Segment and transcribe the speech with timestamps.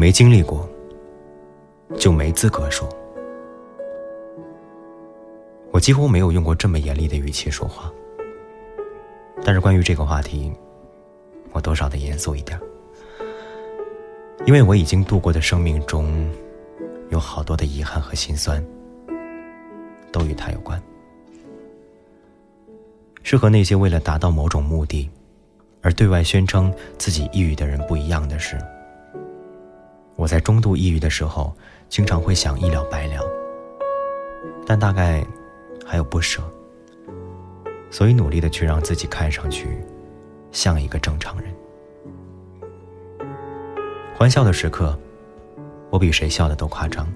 [0.00, 0.66] 没经历过，
[1.98, 2.88] 就没资格说。
[5.72, 7.92] 我几乎没有用过这么严厉的语气说话，
[9.44, 10.50] 但是关于这个话题，
[11.52, 12.58] 我多少得严肃一点，
[14.46, 16.32] 因为我已经度过的生命中，
[17.10, 18.64] 有好多的遗憾和心酸，
[20.10, 20.82] 都与他有关，
[23.22, 25.10] 是和那些为了达到某种目的，
[25.82, 28.58] 而对外宣称自己抑郁的人不一样的是，
[30.20, 31.50] 我在中度抑郁的时候，
[31.88, 33.22] 经常会想一了百了，
[34.66, 35.26] 但大概。
[35.86, 36.40] 还有不舍，
[37.90, 39.76] 所以努力的去让自己看上去
[40.52, 41.52] 像一个正常人。
[44.14, 44.96] 欢笑的时刻，
[45.90, 47.12] 我比谁笑的都夸张。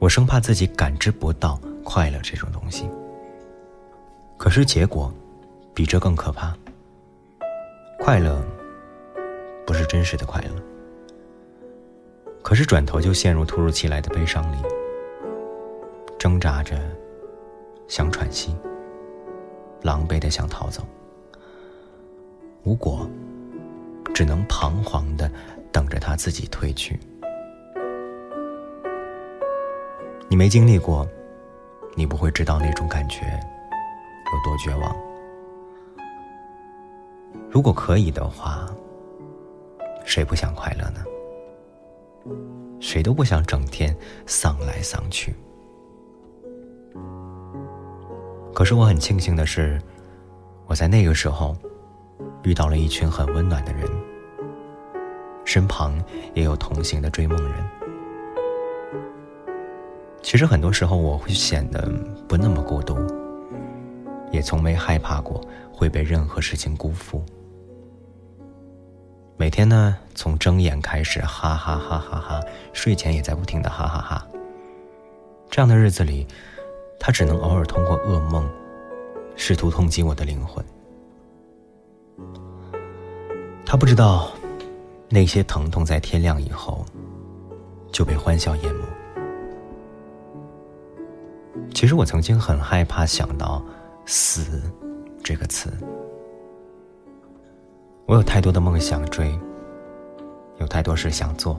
[0.00, 2.88] 我生怕自己感知不到快乐这种东西，
[4.36, 5.14] 可是结果
[5.72, 6.52] 比这更可怕。
[8.00, 8.44] 快乐
[9.64, 10.50] 不是真实的快乐，
[12.42, 14.56] 可是转头就陷入突如其来的悲伤里，
[16.18, 16.78] 挣扎着。
[17.88, 18.56] 想喘息，
[19.82, 20.82] 狼狈的想逃走，
[22.62, 23.06] 无果，
[24.14, 25.30] 只能彷徨的
[25.70, 26.98] 等着他自己退去。
[30.26, 31.06] 你没经历过，
[31.94, 34.96] 你不会知道那种感觉有多绝望。
[37.50, 38.66] 如果可以的话，
[40.06, 41.04] 谁不想快乐呢？
[42.80, 45.34] 谁都不想整天丧来丧去。
[48.54, 49.80] 可是我很庆幸的是，
[50.66, 51.56] 我在那个时候
[52.42, 53.88] 遇到了一群很温暖的人，
[55.44, 55.98] 身旁
[56.34, 57.64] 也有同行的追梦人。
[60.22, 61.90] 其实很多时候我会显得
[62.28, 62.96] 不那么孤独，
[64.30, 65.40] 也从没害怕过
[65.72, 67.22] 会被任何事情辜负。
[69.42, 72.40] 每天呢，从睁眼开始，哈哈哈哈哈，
[72.72, 74.24] 睡前也在不停的哈哈哈。
[75.50, 76.24] 这样的日子里。
[77.00, 78.48] 他只能偶尔通过噩梦，
[79.34, 80.64] 试图痛击我的灵魂。
[83.66, 84.30] 他不知道，
[85.08, 86.86] 那些疼痛在天亮以后
[87.90, 88.84] 就被欢笑淹没。
[91.74, 93.60] 其实我曾经很害怕想到
[94.06, 94.62] “死”
[95.24, 95.72] 这个词。
[98.12, 99.32] 我有太多的梦想追，
[100.58, 101.58] 有太多事想做。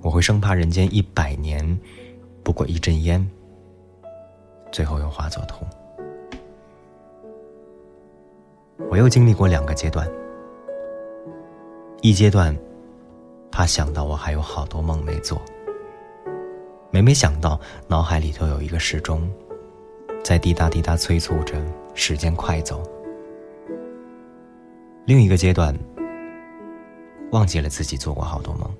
[0.00, 1.78] 我会生怕人间一百年。
[2.42, 3.30] 不过一阵烟，
[4.72, 5.66] 最后又化作土。
[8.88, 10.10] 我又经历过两个阶段，
[12.00, 12.56] 一阶段，
[13.50, 15.38] 怕想到我还有好多梦没做，
[16.90, 19.30] 每每想到脑海里头有一个时钟，
[20.24, 22.82] 在滴答滴答催促着时间快走。
[25.04, 25.76] 另一个阶段，
[27.32, 28.70] 忘记了自己做过好多梦，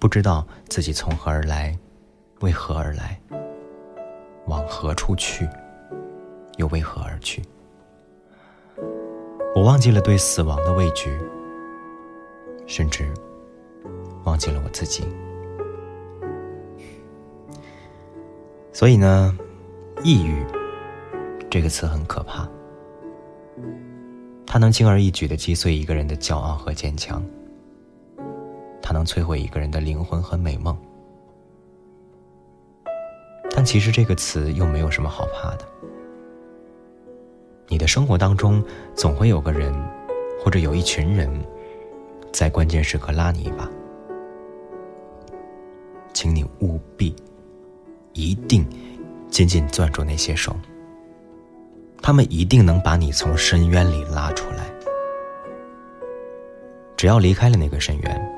[0.00, 1.76] 不知道自己从何而来。
[2.40, 3.20] 为何而来？
[4.46, 5.48] 往何处去？
[6.56, 7.40] 又为何而去？
[9.54, 11.16] 我忘记了对死亡的畏惧，
[12.66, 13.12] 甚至
[14.24, 15.04] 忘记了我自己。
[18.72, 19.38] 所以呢，
[20.02, 20.44] 抑郁
[21.48, 22.48] 这个词很可怕，
[24.52, 27.22] 它能轻而易举的击碎一个人的骄傲和坚强，
[28.82, 30.76] 它能摧毁一个人的灵魂和美梦。
[33.52, 35.64] 但其实这个词又没有什么好怕的。
[37.68, 38.60] 你的生活当中
[38.96, 39.72] 总会有个人，
[40.42, 41.30] 或者有一群人，
[42.32, 43.70] 在关键时刻拉你一把，
[46.12, 47.14] 请你务必，
[48.14, 48.68] 一定
[49.28, 50.56] 紧紧攥住那些手。
[52.02, 54.64] 他们一定能把你从深渊里拉出来。
[56.96, 58.32] 只要离开了那个深渊，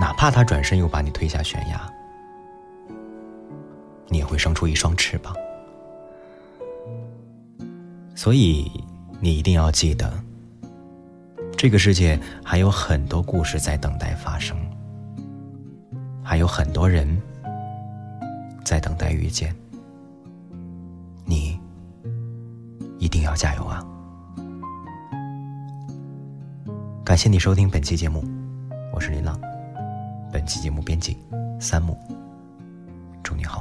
[0.00, 1.80] 哪怕他转身又把你推下悬崖。
[4.08, 5.34] 你也会生出一双翅膀，
[8.14, 8.70] 所以
[9.20, 10.12] 你一定要记得，
[11.56, 14.56] 这个世界还有很多故事在等待发生，
[16.24, 17.20] 还有很多人
[18.64, 19.54] 在等待遇见。
[23.20, 23.84] 定要加油啊！
[27.04, 28.24] 感谢你收听本期节目，
[28.94, 29.38] 我是林浪，
[30.32, 31.18] 本期节目编辑
[31.60, 31.98] 三木，
[33.22, 33.59] 祝你好。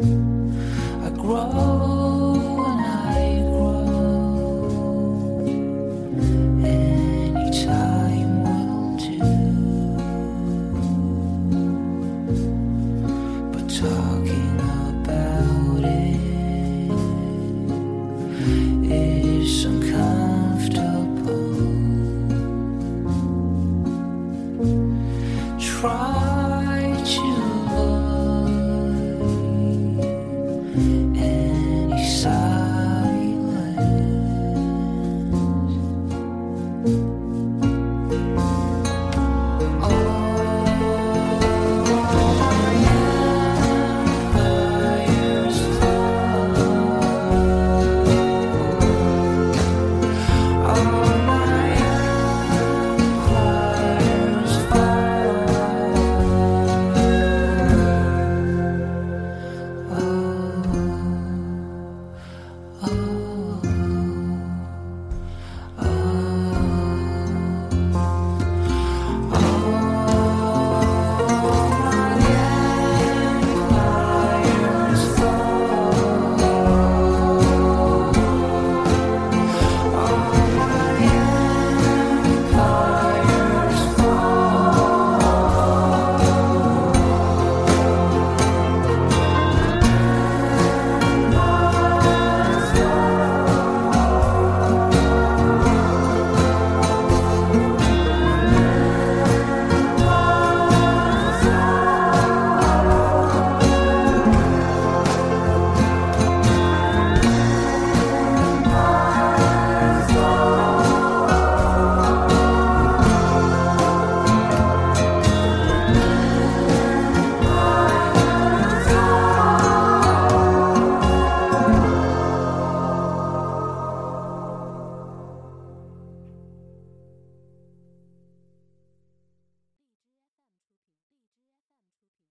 [0.00, 1.69] I grow.